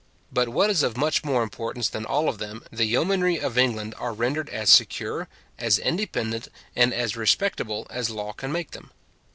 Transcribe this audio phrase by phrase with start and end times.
[0.33, 3.93] But what is of much more importance than all of them, the yeomanry of England
[3.99, 5.27] are rendered as secure,
[5.59, 8.89] as independent, and as respectable, as law can make them.